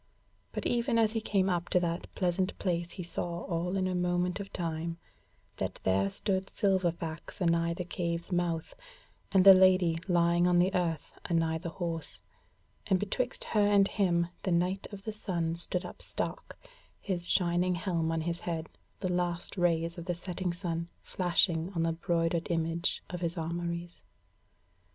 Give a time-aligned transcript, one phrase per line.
[0.51, 3.93] But even as he came up to that pleasant place he saw all in a
[3.93, 4.97] moment of time;
[5.57, 8.73] that there stood Silverfax anigh the Cave's mouth,
[9.31, 12.19] and the Lady lying on the earth anigh the horse;
[12.87, 16.57] and betwixt her and him the Knight of the Sun stood up stark,
[16.99, 18.69] his shining helm on his head,
[19.01, 24.01] the last rays of the setting sun flashing in the broidered image of his armouries.